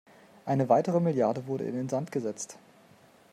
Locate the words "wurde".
1.45-1.65